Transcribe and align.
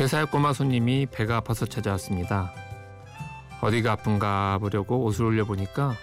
세 0.00 0.06
살 0.06 0.24
꼬마 0.24 0.54
손님이 0.54 1.04
배가 1.04 1.36
아파서 1.36 1.66
찾아왔습니다. 1.66 2.54
어디가 3.60 3.92
아픈가 3.92 4.56
보려고 4.56 5.04
옷을 5.04 5.26
올려보니까 5.26 5.94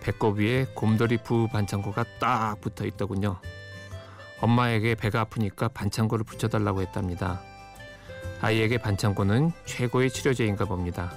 배꼽 0.00 0.38
위에 0.38 0.64
곰돌이 0.74 1.18
부 1.18 1.48
반창고가 1.48 2.06
딱 2.18 2.58
붙어 2.62 2.86
있더군요. 2.86 3.38
엄마에게 4.40 4.94
배가 4.94 5.20
아프니까 5.20 5.68
반창고를 5.68 6.24
붙여달라고 6.24 6.80
했답니다. 6.80 7.42
아이에게 8.40 8.78
반창고는 8.78 9.52
최고의 9.66 10.08
치료제인가 10.08 10.64
봅니다. 10.64 11.12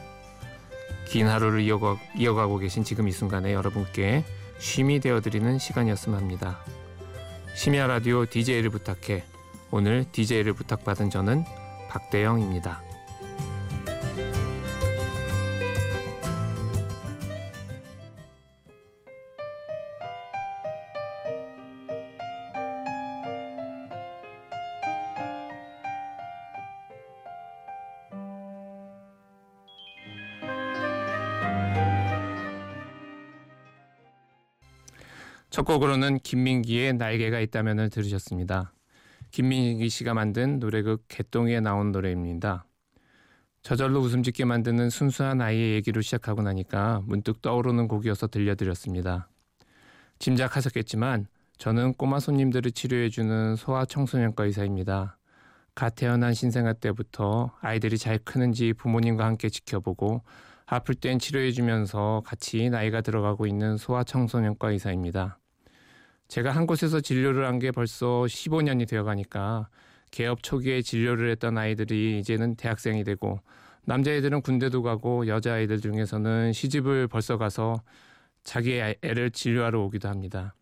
긴 1.07 1.29
하루를 1.29 1.61
이어가, 1.61 1.95
이어가고 2.17 2.57
계신 2.57 2.83
지금 2.83 3.07
이 3.07 3.13
순간에 3.13 3.53
여러분께 3.53 4.25
쉼이 4.59 4.99
되어드리는 4.99 5.57
시간이었으면 5.57 6.19
합니다. 6.19 6.59
심야 7.55 7.87
라디오 7.87 8.25
DJ를 8.25 8.71
부탁해 8.71 9.23
오늘 9.71 10.03
DJ를 10.11 10.51
부탁받은 10.51 11.09
저는 11.09 11.45
박대영입니다. 11.95 12.81
첫 35.49 35.63
곡으로는 35.63 36.19
김민기의 36.19 36.95
날개가 36.95 37.39
있다면을 37.39 37.89
들으셨습니다. 37.89 38.74
김민기 39.35 39.89
씨가 39.89 40.13
만든 40.13 40.59
노래극 40.59 41.03
개똥이에 41.09 41.59
나온 41.59 41.91
노래입니다. 41.91 42.63
저절로 43.63 43.99
웃음 43.99 44.23
짓게 44.23 44.45
만드는 44.45 44.89
순수한 44.89 45.41
아이의 45.41 45.73
얘기로 45.73 45.99
시작하고 45.99 46.41
나니까 46.41 47.01
문득 47.03 47.41
떠오르는 47.41 47.89
곡이어서 47.89 48.27
들려드렸습니다. 48.27 49.27
짐작하셨겠지만 50.19 51.27
저는 51.57 51.95
꼬마 51.95 52.21
손님들을 52.21 52.71
치료해주는 52.71 53.57
소아청소년과 53.57 54.45
의사입니다. 54.45 55.17
갓 55.73 55.95
태어난 55.95 56.33
신생아 56.33 56.71
때부터 56.71 57.51
아이들이 57.59 57.97
잘 57.97 58.17
크는지 58.19 58.71
부모님과 58.71 59.25
함께 59.25 59.49
지켜보고 59.49 60.21
아플 60.65 60.95
땐 60.95 61.19
치료해주면서 61.19 62.23
같이 62.25 62.69
나이가 62.69 63.01
들어가고 63.01 63.47
있는 63.47 63.75
소아청소년과 63.75 64.71
의사입니다. 64.71 65.39
제가 66.27 66.51
한 66.51 66.65
곳에서 66.65 66.99
진료를 66.99 67.45
한 67.45 67.59
게 67.59 67.71
벌써 67.71 68.23
15년이 68.27 68.87
되어 68.87 69.03
가니까 69.03 69.69
개업 70.11 70.43
초기에 70.43 70.81
진료를 70.81 71.31
했던 71.31 71.57
아이들이 71.57 72.19
이제는 72.19 72.55
대학생이 72.55 73.03
되고 73.03 73.39
남자애들은 73.85 74.41
군대도 74.41 74.81
가고 74.81 75.27
여자아이들 75.27 75.79
중에서는 75.79 76.53
시집을 76.53 77.07
벌써 77.07 77.37
가서 77.37 77.81
자기 78.43 78.81
애를 79.01 79.31
진료하러 79.31 79.81
오기도 79.81 80.09
합니다. 80.09 80.55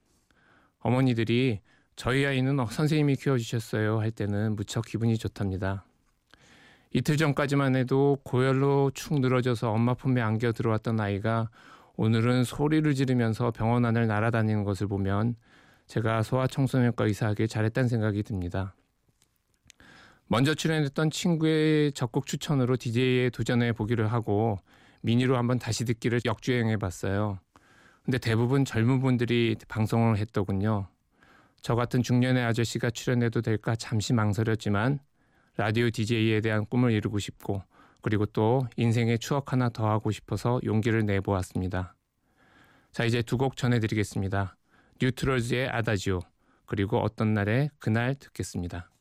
어머니들이 0.79 1.61
저희 1.95 2.25
아이는 2.25 2.57
선생님이 2.69 3.15
키워주셨어요 3.15 3.99
할 3.99 4.11
때는 4.11 4.55
무척 4.55 4.85
기분이 4.85 5.17
좋답니다. 5.17 5.85
이틀 6.91 7.17
전까지만 7.17 7.75
해도 7.75 8.17
고열로 8.23 8.91
축 8.93 9.19
늘어져서 9.19 9.71
엄마 9.71 9.93
품에 9.93 10.21
안겨 10.21 10.51
들어왔던 10.51 10.99
아이가 10.99 11.49
오늘은 11.95 12.43
소리를 12.43 12.93
지르면서 12.93 13.51
병원 13.51 13.85
안을 13.85 14.07
날아다니는 14.07 14.63
것을 14.63 14.87
보면 14.87 15.35
제가 15.87 16.23
소아청소년과 16.23 17.05
의사하길 17.05 17.47
잘했다는 17.47 17.89
생각이 17.89 18.23
듭니다. 18.23 18.75
먼저 20.27 20.53
출연했던 20.55 21.11
친구의 21.11 21.91
적극 21.93 22.25
추천으로 22.25 22.77
DJ에 22.77 23.29
도전해 23.29 23.71
보기를 23.71 24.11
하고 24.11 24.59
미니로 25.01 25.37
한번 25.37 25.59
다시 25.59 25.85
듣기를 25.85 26.21
역주행해 26.25 26.77
봤어요. 26.77 27.39
근데 28.03 28.17
대부분 28.17 28.65
젊은 28.65 29.01
분들이 29.01 29.55
방송을 29.67 30.17
했더군요. 30.17 30.87
저 31.61 31.75
같은 31.75 32.01
중년의 32.01 32.43
아저씨가 32.43 32.89
출연해도 32.89 33.41
될까 33.41 33.75
잠시 33.75 34.13
망설였지만 34.13 34.99
라디오 35.55 35.89
DJ에 35.89 36.41
대한 36.41 36.65
꿈을 36.65 36.91
이루고 36.91 37.19
싶고 37.19 37.63
그리고 38.01 38.25
또 38.25 38.67
인생의 38.75 39.19
추억 39.19 39.53
하나 39.53 39.69
더 39.69 39.89
하고 39.89 40.11
싶어서 40.11 40.59
용기를 40.63 41.05
내보았습니다. 41.05 41.95
자, 42.91 43.05
이제 43.05 43.21
두 43.21 43.37
곡 43.37 43.55
전해드리겠습니다. 43.55 44.55
뉴트럴즈의 45.03 45.67
아다지오 45.67 46.19
그리고 46.65 46.99
어떤 46.99 47.33
날에 47.33 47.69
그날 47.77 48.15
듣겠습니다. 48.15 48.92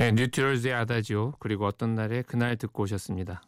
네, 0.00 0.12
뉴트럴즈의 0.12 0.72
아다지오 0.72 1.34
그리고 1.40 1.66
어떤 1.66 1.94
날에 1.94 2.22
그날 2.22 2.56
듣고 2.56 2.84
오셨습니다. 2.84 3.42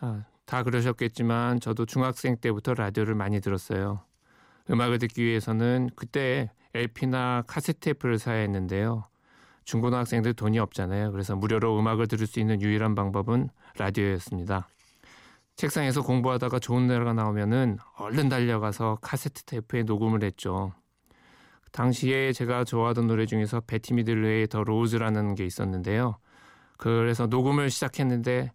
아, 0.00 0.24
다 0.46 0.62
그러셨겠지만 0.62 1.60
저도 1.60 1.84
중학생 1.84 2.38
때부터 2.38 2.72
라디오를 2.72 3.14
많이 3.14 3.42
들었어요. 3.42 4.00
음악을 4.70 4.98
듣기 5.00 5.22
위해서는 5.22 5.90
그때 5.96 6.50
LP나 6.72 7.44
카세트 7.46 7.80
테이프를 7.80 8.18
사야 8.18 8.38
했는데요. 8.38 9.02
중고등학생들 9.64 10.32
돈이 10.32 10.58
없잖아요. 10.60 11.12
그래서 11.12 11.36
무료로 11.36 11.78
음악을 11.78 12.08
들을 12.08 12.26
수 12.26 12.40
있는 12.40 12.62
유일한 12.62 12.94
방법은 12.94 13.50
라디오였습니다. 13.76 14.66
책상에서 15.56 16.00
공부하다가 16.04 16.58
좋은 16.58 16.86
노래가 16.86 17.12
나오면은 17.12 17.76
얼른 17.98 18.30
달려가서 18.30 19.00
카세트 19.02 19.42
테이프에 19.42 19.82
녹음을 19.82 20.24
했죠. 20.24 20.72
당시에 21.74 22.32
제가 22.32 22.64
좋아하던 22.64 23.06
노래 23.06 23.26
중에서 23.26 23.60
베티 23.60 23.94
미들러의 23.94 24.48
The 24.48 24.62
Rose라는 24.62 25.34
게 25.34 25.44
있었는데요. 25.44 26.16
그래서 26.76 27.26
녹음을 27.26 27.68
시작했는데 27.68 28.52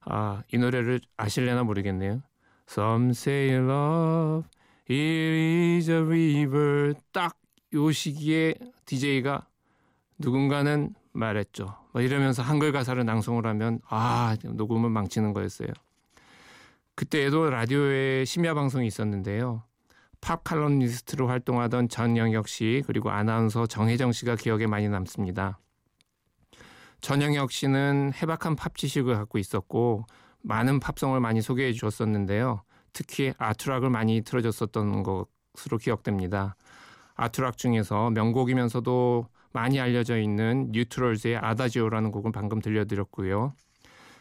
아, 0.00 0.42
이 0.52 0.58
노래를 0.58 1.00
아실래나 1.16 1.62
모르겠네요. 1.62 2.22
Some 2.68 3.10
say 3.10 3.50
love 3.54 4.48
it 4.88 4.92
is 4.92 5.90
a 5.90 5.96
river 5.98 6.94
딱 7.12 7.36
요 7.74 7.90
시기에 7.90 8.54
DJ가 8.84 9.46
누군가는 10.18 10.94
말했죠. 11.12 11.74
뭐 11.92 12.02
이러면서 12.02 12.42
한글 12.42 12.72
가사를 12.72 13.02
낭송을 13.04 13.46
하면 13.46 13.80
아 13.88 14.36
녹음을 14.44 14.90
망치는 14.90 15.32
거였어요. 15.32 15.68
그때에도 16.94 17.48
라디오에 17.48 18.24
심야 18.24 18.54
방송이 18.54 18.86
있었는데요. 18.86 19.62
팝 20.22 20.44
칼럼니스트로 20.44 21.28
활동하던 21.28 21.88
전영혁 21.88 22.48
씨 22.48 22.82
그리고 22.86 23.10
아나운서 23.10 23.66
정혜정 23.66 24.12
씨가 24.12 24.36
기억에 24.36 24.66
많이 24.66 24.88
남습니다. 24.88 25.58
전영혁 27.00 27.50
씨는 27.50 28.12
해박한 28.14 28.54
팝 28.54 28.76
지식을 28.76 29.14
갖고 29.16 29.38
있었고 29.38 30.06
많은 30.42 30.78
팝송을 30.78 31.18
많이 31.20 31.42
소개해 31.42 31.72
주었었는데요. 31.72 32.62
특히 32.92 33.34
아트락을 33.36 33.90
많이 33.90 34.22
틀어줬었던 34.22 35.02
것으로 35.02 35.78
기억됩니다. 35.80 36.54
아트락 37.14 37.58
중에서 37.58 38.10
명곡이면서도 38.10 39.26
많이 39.52 39.80
알려져 39.80 40.18
있는 40.18 40.68
뉴트럴즈의 40.70 41.36
아다지오라는 41.36 42.12
곡은 42.12 42.30
방금 42.30 42.60
들려드렸고요. 42.60 43.54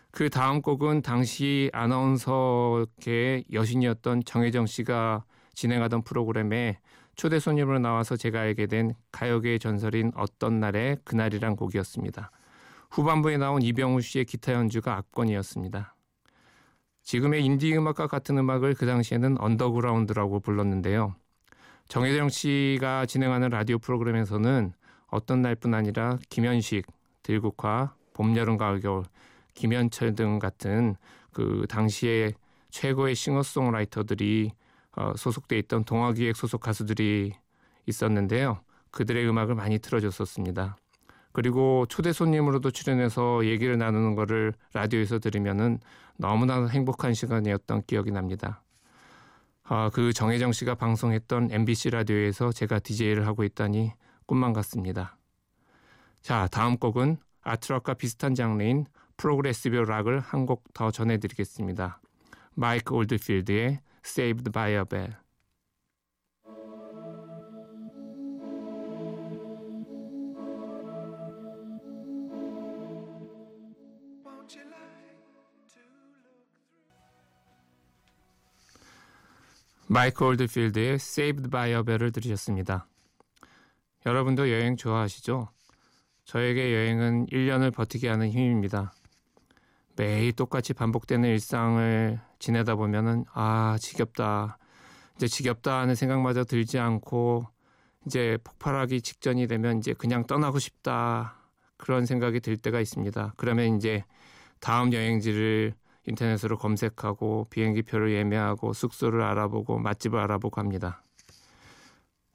그 0.10 0.30
다음 0.30 0.62
곡은 0.62 1.04
당시 1.04 1.70
아나운서계 1.74 3.44
여신이었던 3.54 4.24
정혜정 4.26 4.66
씨가 4.66 5.24
진행하던 5.54 6.04
프로그램에 6.04 6.80
초대 7.16 7.40
손님으로 7.40 7.80
나와서 7.80 8.16
제가 8.16 8.42
알게 8.42 8.68
된 8.68 8.94
가요계의 9.12 9.60
전설인 9.60 10.12
어떤 10.16 10.60
날의 10.60 10.98
그날이란 11.04 11.56
곡이었습니다. 11.56 12.32
후반부에 12.90 13.38
나온 13.38 13.62
이병우 13.62 14.02
씨의 14.02 14.26
기타 14.26 14.54
연주가 14.54 14.98
압권이었습니다. 14.98 15.96
지금의 17.04 17.44
인디 17.44 17.76
음악과 17.76 18.08
같은 18.08 18.38
음악을 18.38 18.76
그 18.76 18.86
당시에는 18.86 19.40
언더그라운드라고 19.40 20.40
불렀는데요. 20.40 21.16
정혜정 21.88 22.30
씨가 22.30 23.06
진행하는 23.06 23.50
라디오 23.50 23.78
프로그램에서는 23.78 24.74
어떤 25.08 25.42
날뿐 25.42 25.74
아니라 25.74 26.18
김현식, 26.30 26.88
들국화, 27.24 27.94
봄, 28.14 28.36
여름, 28.38 28.58
가을, 28.58 28.80
겨울, 28.80 29.04
김현철 29.54 30.16
등 30.16 30.40
같은 30.40 30.96
그 31.34 31.66
당시에 31.70 32.32
최고의 32.70 33.16
싱어송라이터들이 33.16 34.52
어, 35.02 35.14
소속돼 35.18 35.58
있던 35.60 35.84
동화기획 35.84 36.36
소속 36.36 36.62
가수들이 36.62 37.34
있었는데요. 37.88 38.60
그들의 38.92 39.28
음악을 39.28 39.56
많이 39.56 39.80
틀어줬었습니다. 39.80 40.78
그리고 41.34 41.86
초대 41.88 42.12
손님으로도 42.14 42.72
출연해서 42.72 43.46
얘기를 43.46 43.78
나누는 43.78 44.16
것을 44.16 44.54
라디오에서 44.74 45.20
들으면은 45.20 45.80
너무나 46.18 46.68
행복한 46.68 47.14
시간이었던 47.16 47.84
기억이 47.88 48.12
납니다. 48.12 48.62
어, 49.68 49.90
그 49.92 50.14
정혜정 50.14 50.52
씨가 50.52 50.76
방송했던 50.76 51.50
MBC 51.52 51.90
라디오에서 51.92 52.52
제가 52.52 52.80
DJ를 52.80 53.26
하고 53.26 53.44
있다니 53.44 53.94
꿈만 54.28 54.54
같습니다. 54.54 55.18
자, 56.22 56.48
다음 56.52 56.78
곡은 56.78 57.18
아트락과 57.42 57.96
비슷한 57.96 58.36
장르인 58.36 58.86
progressive 59.18 59.76
락을 59.76 60.20
한 60.20 60.46
곡 60.46 60.64
더 60.74 60.92
전해드리겠습니다. 60.92 62.02
마이크 62.54 62.94
올드필드의 62.94 63.80
Saved 64.04 64.52
by 64.52 64.72
a 64.72 64.84
Bell. 64.84 65.16
마이크 79.88 80.24
올드필드의 80.24 80.94
Saved 80.94 81.50
by 81.50 81.74
a 81.74 81.84
Bell을 81.84 82.14
들으셨습니다. 82.14 82.88
여러분도 84.06 84.50
여행 84.50 84.78
좋아하시죠? 84.78 85.50
저에게 86.24 86.74
여행은 86.74 87.26
1년을 87.26 87.74
버티게 87.74 88.08
하는 88.08 88.30
힘입니다. 88.30 88.94
매일 89.98 90.32
똑같이 90.32 90.74
반복되는 90.74 91.28
일상을 91.28 92.22
지내다 92.42 92.76
보면은 92.76 93.24
아 93.34 93.78
지겹다 93.80 94.58
이제 95.16 95.28
지겹다 95.28 95.80
하는 95.80 95.94
생각마저 95.94 96.44
들지 96.44 96.80
않고 96.80 97.46
이제 98.08 98.40
폭발하기 98.44 99.02
직전이 99.02 99.46
되면 99.46 99.78
이제 99.78 99.94
그냥 99.94 100.26
떠나고 100.26 100.58
싶다 100.58 101.36
그런 101.78 102.08
생각이 102.08 102.40
들 102.40 102.58
때가 102.58 102.82
있습니다. 102.82 103.36
그러면 103.38 103.78
이제 103.78 104.04
다음 104.60 104.92
여행지를 104.92 105.76
인터넷으로 106.08 106.58
검색하고 106.58 107.46
비행기 107.52 107.84
표를 107.84 108.12
예매하고 108.12 108.74
숙소를 108.74 109.22
알아보고 109.22 109.78
맛집을 109.78 110.20
알아보고 110.20 110.60
합니다. 110.60 111.04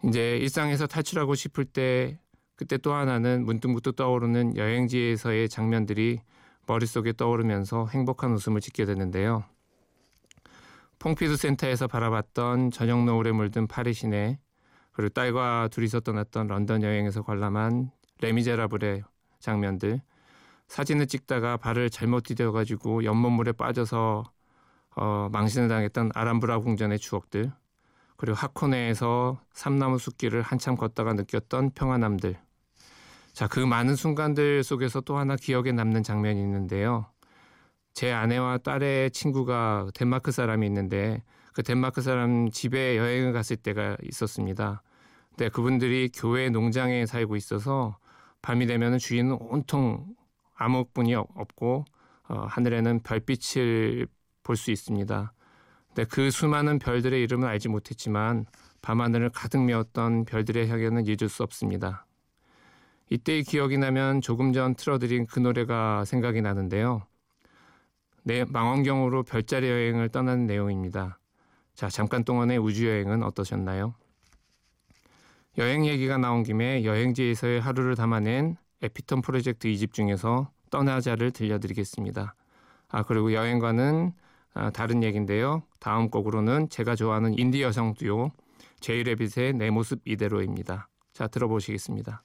이제 0.04 0.36
일상에서 0.36 0.86
탈출하고 0.86 1.34
싶을 1.34 1.64
때 1.64 2.20
그때 2.54 2.78
또 2.78 2.94
하나는 2.94 3.44
문득문득 3.44 3.96
떠오르는 3.96 4.56
여행지에서의 4.56 5.48
장면들이 5.48 6.20
머릿속에 6.68 7.12
떠오르면서 7.12 7.88
행복한 7.88 8.32
웃음을 8.32 8.60
짓게 8.60 8.84
되는데요. 8.84 9.44
퐁피드 10.98 11.36
센터에서 11.36 11.86
바라봤던 11.86 12.70
저녁 12.70 13.04
노을에 13.04 13.32
물든 13.32 13.66
파리 13.66 13.92
시내 13.92 14.38
그리고 14.92 15.10
딸과 15.10 15.68
둘이서 15.70 16.00
떠났던 16.00 16.46
런던 16.46 16.82
여행에서 16.82 17.22
관람한 17.22 17.90
레미제라블의 18.20 19.02
장면들. 19.40 20.00
사진을 20.68 21.06
찍다가 21.06 21.58
발을 21.58 21.90
잘못 21.90 22.24
디뎌가지고 22.24 23.04
연못물에 23.04 23.52
빠져서 23.52 24.24
어, 24.96 25.28
망신을 25.30 25.68
당했던 25.68 26.12
아람브라 26.14 26.60
궁전의 26.60 26.98
추억들. 26.98 27.52
그리고 28.16 28.34
하코네에서 28.36 29.38
삼나무 29.52 29.98
숲길을 29.98 30.40
한참 30.40 30.76
걷다가 30.76 31.12
느꼈던 31.12 31.72
평안함들. 31.74 32.38
자, 33.34 33.46
그 33.46 33.60
많은 33.60 33.94
순간들 33.96 34.64
속에서 34.64 35.02
또 35.02 35.18
하나 35.18 35.36
기억에 35.36 35.72
남는 35.72 36.02
장면이 36.02 36.40
있는데요. 36.40 37.04
제 37.96 38.12
아내와 38.12 38.58
딸의 38.58 39.10
친구가 39.12 39.88
덴마크 39.94 40.30
사람이 40.30 40.66
있는데 40.66 41.22
그 41.54 41.62
덴마크 41.62 42.02
사람 42.02 42.50
집에 42.50 42.98
여행을 42.98 43.32
갔을 43.32 43.56
때가 43.56 43.96
있었습니다. 44.02 44.82
근데 45.30 45.48
그분들이 45.48 46.10
교회 46.14 46.50
농장에 46.50 47.06
살고 47.06 47.36
있어서 47.36 47.96
밤이 48.42 48.66
되면 48.66 48.98
주위는 48.98 49.38
온통 49.40 50.14
아무뿐이 50.54 51.14
없고 51.14 51.86
어, 52.28 52.46
하늘에는 52.50 53.00
별빛을 53.00 54.06
볼 54.42 54.56
수 54.56 54.70
있습니다. 54.70 55.32
근데 55.88 56.04
그 56.04 56.30
수많은 56.30 56.78
별들의 56.78 57.22
이름은 57.22 57.48
알지 57.48 57.70
못했지만 57.70 58.44
밤하늘을 58.82 59.30
가득 59.30 59.64
메웠던 59.64 60.26
별들의 60.26 60.68
향연은 60.68 61.06
잊을 61.06 61.30
수 61.30 61.42
없습니다. 61.42 62.04
이때의 63.08 63.44
기억이 63.44 63.78
나면 63.78 64.20
조금 64.20 64.52
전 64.52 64.74
틀어드린 64.74 65.26
그 65.26 65.38
노래가 65.38 66.04
생각이 66.04 66.42
나는데요. 66.42 67.06
내 68.26 68.44
망원경으로 68.44 69.22
별자리 69.22 69.68
여행을 69.68 70.08
떠나는 70.08 70.48
내용입니다. 70.48 71.20
자, 71.76 71.88
잠깐 71.88 72.24
동안의 72.24 72.58
우주 72.58 72.88
여행은 72.88 73.22
어떠셨나요? 73.22 73.94
여행 75.58 75.86
얘기가 75.86 76.18
나온 76.18 76.42
김에 76.42 76.82
여행지에서의 76.82 77.60
하루를 77.60 77.94
담아낸 77.94 78.56
에피톤 78.82 79.22
프로젝트 79.22 79.68
2집 79.68 79.92
중에서 79.92 80.50
떠나자를 80.72 81.30
들려드리겠습니다. 81.30 82.34
아, 82.88 83.02
그리고 83.04 83.32
여행과는 83.32 84.12
아, 84.54 84.70
다른 84.70 85.04
얘기인데요. 85.04 85.62
다음 85.78 86.10
곡으로는 86.10 86.68
제가 86.68 86.96
좋아하는 86.96 87.38
인디 87.38 87.62
여성 87.62 87.94
듀오 87.94 88.32
제이레빗의 88.80 89.52
내 89.52 89.70
모습 89.70 90.00
이대로입니다. 90.04 90.88
자, 91.12 91.28
들어보시겠습니다. 91.28 92.24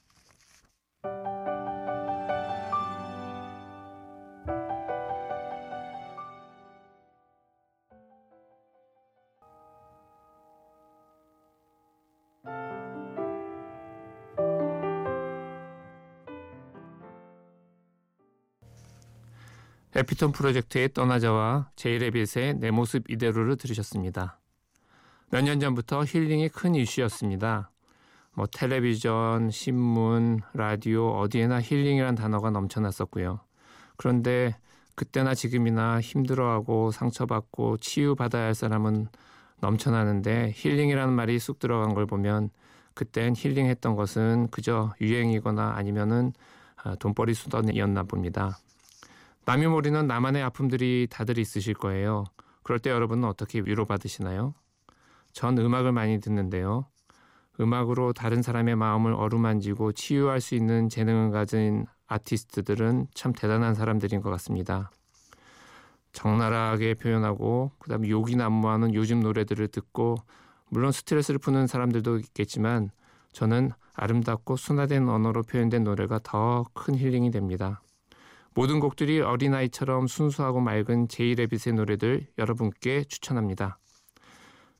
에피톤 20.01 20.31
프로젝트의 20.31 20.91
떠나자와 20.93 21.69
제이레빗의 21.75 22.55
내 22.55 22.71
모습 22.71 23.07
이대로를 23.07 23.55
들으셨습니다. 23.55 24.39
몇 25.29 25.43
년 25.43 25.59
전부터 25.59 26.05
힐링이 26.05 26.49
큰 26.49 26.73
이슈였습니다. 26.73 27.69
뭐 28.33 28.47
텔레비전, 28.47 29.51
신문, 29.51 30.39
라디오 30.53 31.09
어디에나 31.19 31.61
힐링이란 31.61 32.15
단어가 32.15 32.49
넘쳐났었고요. 32.49 33.41
그런데 33.95 34.57
그때나 34.95 35.35
지금이나 35.35 36.01
힘들어하고 36.01 36.89
상처받고 36.89 37.77
치유받아야 37.77 38.45
할 38.45 38.55
사람은 38.55 39.07
넘쳐나는데 39.59 40.53
힐링이라는 40.55 41.13
말이 41.13 41.37
쑥 41.37 41.59
들어간 41.59 41.93
걸 41.93 42.07
보면 42.07 42.49
그땐 42.95 43.35
힐링했던 43.37 43.95
것은 43.95 44.47
그저 44.49 44.93
유행이거나 44.99 45.73
아니면은 45.75 46.33
아, 46.83 46.95
돈벌이 46.95 47.35
수단이었나 47.35 48.03
봅니다. 48.03 48.57
남이 49.51 49.67
모르는 49.67 50.07
나만의 50.07 50.41
아픔들이 50.43 51.07
다들 51.09 51.37
있으실 51.37 51.73
거예요. 51.73 52.23
그럴 52.63 52.79
때 52.79 52.89
여러분은 52.89 53.27
어떻게 53.27 53.59
위로받으시나요? 53.59 54.53
전 55.33 55.57
음악을 55.57 55.91
많이 55.91 56.21
듣는데요. 56.21 56.85
음악으로 57.59 58.13
다른 58.13 58.41
사람의 58.41 58.77
마음을 58.77 59.13
어루만지고 59.13 59.91
치유할 59.91 60.39
수 60.39 60.55
있는 60.55 60.87
재능을 60.87 61.31
가진 61.31 61.85
아티스트들은 62.07 63.07
참 63.13 63.33
대단한 63.33 63.75
사람들인 63.75 64.21
것 64.21 64.29
같습니다. 64.29 64.89
적나라하게 66.13 66.93
표현하고 66.93 67.73
그다음 67.77 68.07
욕이 68.07 68.37
난무하는 68.37 68.93
요즘 68.93 69.19
노래들을 69.19 69.67
듣고 69.67 70.15
물론 70.69 70.93
스트레스를 70.93 71.39
푸는 71.39 71.67
사람들도 71.67 72.19
있겠지만 72.19 72.89
저는 73.33 73.71
아름답고 73.95 74.55
순화된 74.55 75.09
언어로 75.09 75.43
표현된 75.43 75.83
노래가 75.83 76.21
더 76.23 76.63
큰 76.73 76.95
힐링이 76.95 77.31
됩니다. 77.31 77.81
모든 78.53 78.79
곡들이 78.79 79.21
어린아이처럼 79.21 80.07
순수하고 80.07 80.59
맑은 80.59 81.07
제이레빗의 81.07 81.73
노래들 81.73 82.27
여러분께 82.37 83.05
추천합니다. 83.05 83.79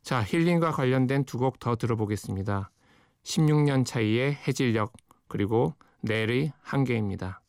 자, 0.04 0.24
힐링과 0.24 0.72
관련된 0.72 1.25
두 1.25 1.38
곡 1.38 1.60
더 1.60 1.75
들어보겠습니다. 1.75 2.72
16년 3.24 3.86
차이의 3.86 4.34
해질녘 4.34 4.92
그리고 5.28 5.75
넬의 6.01 6.51
한계입니다. 6.62 7.40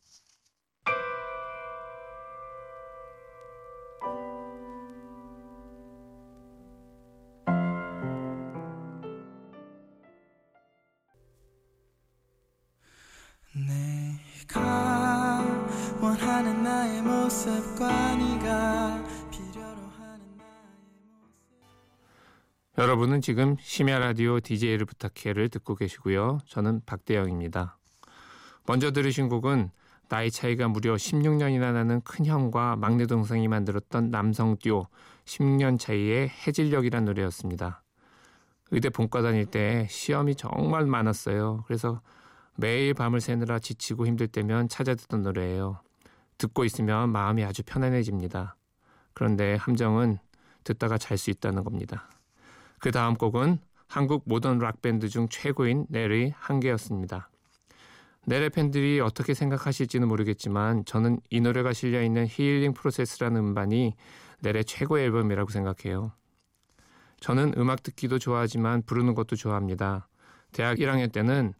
여러분은 22.75 23.21
지금 23.21 23.55
심야 23.59 23.99
라디오 23.99 24.39
DJ를 24.39 24.87
부탁해를 24.87 25.49
듣고 25.49 25.75
계시고요. 25.75 26.39
저는 26.47 26.81
박대영입니다. 26.87 27.77
먼저 28.65 28.91
들으신 28.91 29.29
곡은 29.29 29.69
나이 30.09 30.31
차이가 30.31 30.67
무려 30.67 30.95
16년이나 30.95 31.71
나는 31.71 32.01
큰 32.01 32.25
형과 32.25 32.75
막내 32.75 33.05
동생이 33.05 33.47
만들었던 33.47 34.09
남성 34.09 34.57
듀오 34.57 34.87
16년 35.25 35.79
차이의 35.79 36.29
해질녘이란 36.29 37.05
노래였습니다. 37.05 37.83
의대 38.71 38.89
본과 38.89 39.21
다닐 39.21 39.45
때 39.45 39.85
시험이 39.91 40.33
정말 40.33 40.87
많았어요. 40.87 41.65
그래서 41.67 42.01
매일 42.55 42.95
밤을 42.95 43.21
새느라 43.21 43.59
지치고 43.59 44.07
힘들 44.07 44.27
때면 44.27 44.67
찾아 44.67 44.95
듣던 44.95 45.21
노래예요. 45.21 45.79
듣고 46.39 46.65
있으면 46.65 47.11
마음이 47.11 47.43
아주 47.43 47.61
편안해집니다. 47.63 48.55
그런데 49.13 49.55
함정은 49.57 50.17
듣다가 50.63 50.97
잘 50.97 51.19
수 51.19 51.29
있다는 51.29 51.63
겁니다. 51.63 52.09
그 52.83 52.91
다음 52.91 53.13
곡은 53.13 53.59
한국 53.87 54.23
모던 54.25 54.59
락 54.59 54.81
밴드 54.81 55.07
중 55.07 55.29
최고인 55.29 55.85
넬의 55.87 56.33
한계였습니다. 56.35 57.29
넬의 58.25 58.49
팬들이 58.49 58.99
어떻게 58.99 59.33
생각하실지는 59.33 60.05
모르겠지만 60.09 60.83
저는 60.83 61.21
이 61.29 61.39
노래가 61.39 61.71
실려 61.71 62.03
있는 62.03 62.27
Healing 62.27 62.73
Process라는 62.73 63.39
음반이 63.39 63.95
넬의 64.41 64.65
최고의 64.65 65.05
앨범이라고 65.05 65.49
생각해요. 65.49 66.11
저는 67.21 67.53
음악 67.55 67.83
듣기도 67.83 68.19
좋아하지만 68.19 68.81
부르는 68.81 69.15
것도 69.15 69.37
좋아합니다. 69.37 70.09
대학 70.51 70.77
1학년 70.77 71.09
때는 71.09 71.53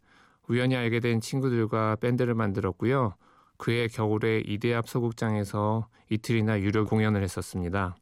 우연히 0.49 0.75
알게 0.75 0.99
된 0.99 1.21
친구들과 1.21 1.95
밴드를 2.01 2.35
만들었고요. 2.35 3.15
그해 3.55 3.87
겨울에 3.87 4.41
이대합 4.45 4.89
소극장에서 4.89 5.87
이틀이나 6.09 6.59
유료 6.59 6.83
공연을 6.83 7.23
했었습니다. 7.23 7.95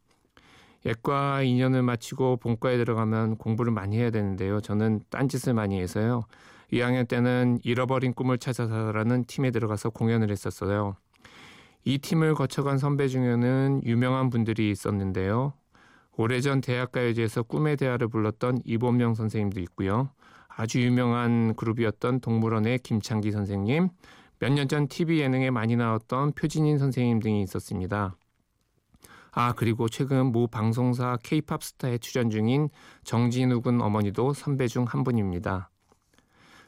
예과 0.85 1.41
2년을 1.43 1.81
마치고 1.83 2.37
본과에 2.37 2.77
들어가면 2.77 3.37
공부를 3.37 3.71
많이 3.71 3.97
해야 3.97 4.09
되는데요. 4.09 4.61
저는 4.61 5.01
딴짓을 5.09 5.53
많이 5.53 5.79
해서요. 5.79 6.23
2학년 6.73 7.07
때는 7.07 7.59
잃어버린 7.63 8.13
꿈을 8.13 8.37
찾아서라는 8.37 9.25
팀에 9.25 9.51
들어가서 9.51 9.89
공연을 9.91 10.31
했었어요. 10.31 10.95
이 11.83 11.97
팀을 11.97 12.35
거쳐간 12.35 12.77
선배 12.77 13.07
중에는 13.07 13.81
유명한 13.85 14.29
분들이 14.29 14.71
있었는데요. 14.71 15.53
오래전 16.17 16.61
대학가요제에서 16.61 17.43
꿈의 17.43 17.77
대화를 17.77 18.07
불렀던 18.07 18.61
이범명 18.65 19.15
선생님도 19.15 19.59
있고요. 19.61 20.09
아주 20.47 20.81
유명한 20.81 21.55
그룹이었던 21.55 22.19
동물원의 22.19 22.79
김창기 22.79 23.31
선생님, 23.31 23.89
몇 24.39 24.51
년 24.53 24.67
전 24.67 24.87
TV 24.87 25.19
예능에 25.19 25.49
많이 25.51 25.75
나왔던 25.75 26.33
표진인 26.33 26.77
선생님 26.77 27.19
등이 27.19 27.41
있었습니다. 27.43 28.15
아 29.31 29.53
그리고 29.53 29.87
최근 29.87 30.31
모 30.31 30.47
방송사 30.47 31.17
K-팝 31.23 31.63
스타에 31.63 31.97
출연 31.99 32.29
중인 32.29 32.69
정진우 33.03 33.61
군 33.61 33.81
어머니도 33.81 34.33
선배 34.33 34.67
중 34.67 34.85
한 34.85 35.03
분입니다. 35.03 35.69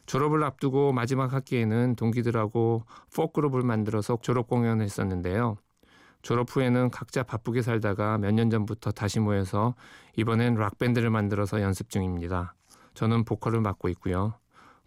졸업을 0.06 0.44
앞두고 0.44 0.92
마지막 0.94 1.34
학기에는 1.34 1.96
동기들하고 1.96 2.84
포크룹을 3.16 3.62
만들어서 3.64 4.18
졸업 4.22 4.48
공연을 4.48 4.84
했었는데요. 4.86 5.58
졸업 6.22 6.56
후에는 6.56 6.90
각자 6.90 7.24
바쁘게 7.24 7.62
살다가 7.62 8.18
몇 8.18 8.32
년 8.34 8.50
전부터 8.50 8.92
다시 8.92 9.20
모여서 9.20 9.76
이번엔 10.16 10.56
락밴드를 10.56 11.10
만들어서 11.10 11.62
연습 11.62 11.90
중입니다. 11.90 12.56
저는 12.94 13.26
보컬을 13.26 13.60
맡고 13.62 13.90
있고요. 13.90 14.34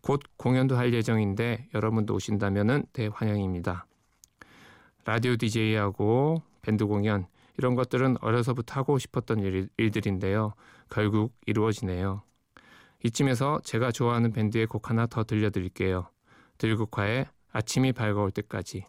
곧 0.03 0.21
공연도 0.39 0.77
할 0.79 0.95
예정인데 0.95 1.69
여러분도 1.75 2.15
오신다면 2.15 2.85
대환영입니다. 2.93 3.87
라디오 5.05 5.37
DJ하고 5.37 6.43
밴드 6.63 6.87
공연 6.87 7.27
이런 7.59 7.75
것들은 7.75 8.17
어려서부터 8.21 8.81
하고 8.81 8.99
싶었던 8.99 9.41
일, 9.41 9.69
일들인데요. 9.77 10.55
결국 10.91 11.35
이루어지네요. 11.47 12.23
이쯤에서 13.05 13.61
제가 13.65 13.93
좋아하는 13.93 14.33
밴드의 14.33 14.67
곡 14.67 14.91
하나 14.91 15.07
더 15.07 15.25
들려드릴게요. 15.25 16.09
들국화의 16.59 17.27
아침이 17.53 17.93
밝아올 17.93 18.31
때까지. 18.31 18.85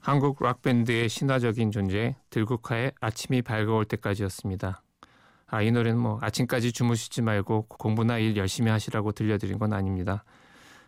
한국 0.00 0.40
락밴드의 0.40 1.08
신화적인 1.08 1.72
존재 1.72 2.14
들국화의 2.30 2.92
아침이 3.00 3.42
밝아올 3.42 3.84
때까지였습니다. 3.84 4.85
아, 5.48 5.62
이 5.62 5.70
노래는 5.70 5.98
뭐 5.98 6.18
아침까지 6.22 6.72
주무시지 6.72 7.22
말고 7.22 7.66
공부나 7.68 8.18
일 8.18 8.36
열심히 8.36 8.70
하시라고 8.70 9.12
들려드린 9.12 9.58
건 9.58 9.72
아닙니다. 9.72 10.24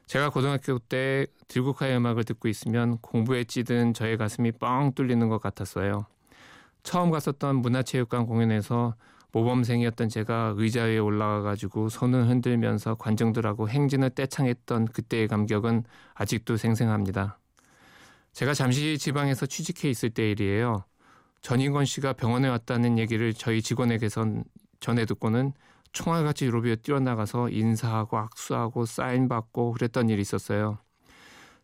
제가 0.06 0.30
고등학교 0.30 0.78
때 0.78 1.26
들국화의 1.48 1.96
음악을 1.96 2.24
듣고 2.24 2.48
있으면 2.48 2.98
공부에 2.98 3.44
찌든 3.44 3.94
저의 3.94 4.16
가슴이 4.16 4.52
뻥 4.52 4.92
뚫리는 4.94 5.28
것 5.28 5.38
같았어요. 5.40 6.06
처음 6.82 7.10
갔었던 7.10 7.56
문화체육관 7.56 8.26
공연에서 8.26 8.94
모범생이었던 9.32 10.08
제가 10.08 10.54
의자 10.56 10.84
위에 10.84 10.98
올라가가지고 10.98 11.90
손을 11.90 12.28
흔들면서 12.28 12.94
관중들하고 12.94 13.68
행진을 13.68 14.10
떼창했던 14.10 14.86
그때의 14.86 15.28
감격은 15.28 15.84
아직도 16.14 16.56
생생합니다. 16.56 17.38
제가 18.32 18.54
잠시 18.54 18.96
지방에서 18.98 19.46
취직해 19.46 19.90
있을 19.90 20.10
때 20.10 20.30
일이에요. 20.30 20.84
전인권 21.40 21.84
씨가 21.84 22.14
병원에 22.14 22.48
왔다는 22.48 22.98
얘기를 22.98 23.32
저희 23.32 23.62
직원에게선 23.62 24.44
전해 24.80 25.04
듣고는 25.06 25.52
총알같이 25.92 26.46
유로비에 26.46 26.76
뛰어나가서 26.76 27.48
인사하고 27.50 28.18
악수하고 28.18 28.84
사인 28.86 29.28
받고 29.28 29.72
그랬던 29.72 30.08
일이 30.10 30.20
있었어요. 30.20 30.78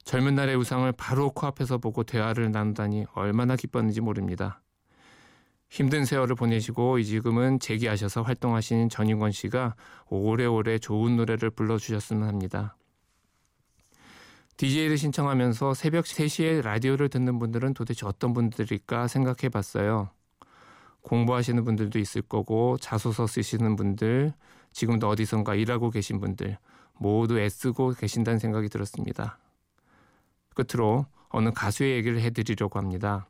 젊은 0.04 0.34
날의 0.34 0.56
우상을 0.56 0.90
바로 0.92 1.30
코앞에서 1.30 1.78
보고 1.78 2.04
대화를 2.04 2.50
나누다니 2.50 3.06
얼마나 3.14 3.56
기뻤는지 3.56 4.00
모릅니다. 4.00 4.60
힘든 5.70 6.04
세월을 6.04 6.36
보내시고 6.36 7.02
지금은 7.02 7.58
재기하셔서 7.58 8.22
활동하시는 8.22 8.90
전인권 8.90 9.32
씨가 9.32 9.74
오래오래 10.08 10.78
좋은 10.78 11.16
노래를 11.16 11.50
불러주셨으면 11.50 12.28
합니다. 12.28 12.76
DJ를 14.56 14.96
신청하면서 14.96 15.74
새벽 15.74 16.04
3시에 16.04 16.62
라디오를 16.62 17.08
듣는 17.08 17.38
분들은 17.38 17.74
도대체 17.74 18.06
어떤 18.06 18.32
분들일까 18.32 19.08
생각해 19.08 19.48
봤어요. 19.52 20.10
공부하시는 21.02 21.64
분들도 21.64 21.98
있을 21.98 22.22
거고 22.22 22.78
자소서 22.78 23.26
쓰시는 23.26 23.76
분들, 23.76 24.32
지금도 24.72 25.08
어디선가 25.08 25.54
일하고 25.56 25.90
계신 25.90 26.20
분들 26.20 26.56
모두 26.98 27.38
애쓰고 27.38 27.94
계신다는 27.94 28.38
생각이 28.38 28.68
들었습니다. 28.68 29.38
끝으로 30.54 31.06
어느 31.28 31.50
가수의 31.50 31.96
얘기를 31.96 32.20
해드리려고 32.20 32.78
합니다. 32.78 33.26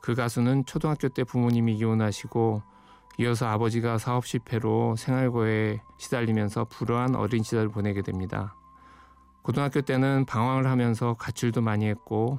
그 0.00 0.14
가수는 0.14 0.64
초등학교 0.66 1.08
때 1.08 1.24
부모님이 1.24 1.76
이혼하시고 1.76 2.62
이어서 3.18 3.46
아버지가 3.46 3.98
사업 3.98 4.26
실패로 4.26 4.96
생활고에 4.96 5.80
시달리면서 5.98 6.64
불우한 6.64 7.14
어린 7.14 7.42
시절을 7.42 7.68
보내게 7.68 8.00
됩니다. 8.00 8.56
고등학교 9.42 9.80
때는 9.80 10.24
방황을 10.24 10.66
하면서 10.66 11.14
가출도 11.14 11.60
많이 11.60 11.86
했고 11.86 12.38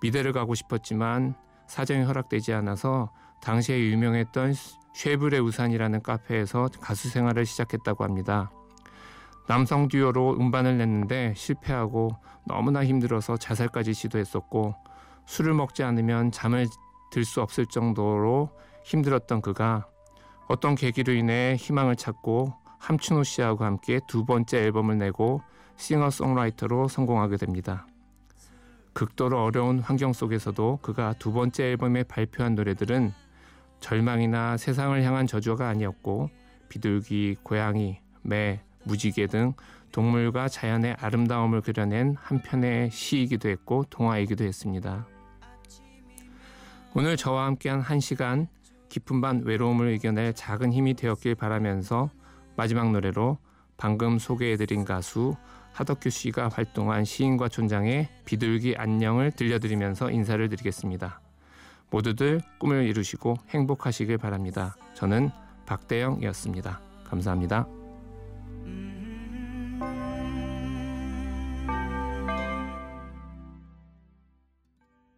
미대를 0.00 0.32
가고 0.32 0.54
싶었지만 0.54 1.34
사정이 1.66 2.04
허락되지 2.04 2.52
않아서 2.52 3.10
당시에 3.40 3.78
유명했던 3.78 4.54
쉐브레 4.94 5.38
우산이라는 5.38 6.02
카페에서 6.02 6.68
가수 6.80 7.08
생활을 7.08 7.46
시작했다고 7.46 8.04
합니다. 8.04 8.50
남성 9.48 9.88
듀오로 9.88 10.36
음반을 10.38 10.76
냈는데 10.78 11.34
실패하고 11.36 12.10
너무나 12.46 12.84
힘들어서 12.84 13.36
자살까지 13.36 13.94
시도했었고 13.94 14.74
술을 15.26 15.54
먹지 15.54 15.82
않으면 15.82 16.30
잠을 16.30 16.66
들 17.10 17.24
수 17.24 17.42
없을 17.42 17.66
정도로 17.66 18.50
힘들었던 18.84 19.42
그가 19.42 19.86
어떤 20.48 20.74
계기로 20.74 21.12
인해 21.12 21.56
희망을 21.58 21.94
찾고 21.96 22.54
함춘호 22.82 23.22
씨하고 23.22 23.64
함께 23.64 24.00
두 24.08 24.24
번째 24.24 24.58
앨범을 24.58 24.98
내고 24.98 25.40
싱어송라이터로 25.76 26.88
성공하게 26.88 27.36
됩니다. 27.36 27.86
극도로 28.92 29.42
어려운 29.42 29.78
환경 29.78 30.12
속에서도 30.12 30.80
그가 30.82 31.14
두 31.18 31.32
번째 31.32 31.64
앨범에 31.70 32.02
발표한 32.02 32.56
노래들은 32.56 33.12
절망이나 33.78 34.56
세상을 34.56 35.00
향한 35.04 35.28
저주가 35.28 35.68
아니었고 35.68 36.28
비둘기, 36.68 37.36
고양이, 37.44 38.00
매, 38.22 38.60
무지개 38.82 39.28
등 39.28 39.54
동물과 39.92 40.48
자연의 40.48 40.96
아름다움을 40.98 41.60
그려낸 41.60 42.16
한편의 42.18 42.90
시이기도 42.90 43.48
했고 43.48 43.84
동화이기도 43.90 44.42
했습니다. 44.42 45.06
오늘 46.94 47.16
저와 47.16 47.46
함께한 47.46 47.80
한 47.80 48.00
시간 48.00 48.48
깊은 48.88 49.20
밤 49.20 49.42
외로움을 49.44 49.92
이겨낼 49.92 50.34
작은 50.34 50.72
힘이 50.72 50.94
되었길 50.94 51.36
바라면서 51.36 52.10
마지막 52.56 52.90
노래로 52.92 53.38
방금 53.76 54.18
소개해드린 54.18 54.84
가수 54.84 55.36
하덕규 55.72 56.10
씨가 56.10 56.50
활동한 56.52 57.04
시인과 57.04 57.48
촌장의 57.48 58.08
비둘기 58.24 58.76
안녕을 58.76 59.32
들려드리면서 59.32 60.10
인사를 60.10 60.46
드리겠습니다. 60.48 61.20
모두들 61.90 62.40
꿈을 62.58 62.84
이루시고 62.84 63.36
행복하시길 63.48 64.18
바랍니다. 64.18 64.76
저는 64.94 65.30
박대영이었습니다. 65.66 66.80
감사합니다. 67.04 67.81